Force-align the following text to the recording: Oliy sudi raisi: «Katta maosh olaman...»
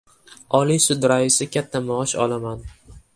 Oliy 0.59 0.79
sudi 0.85 1.11
raisi: 1.11 1.47
«Katta 1.57 1.83
maosh 1.91 2.17
olaman...» 2.25 2.65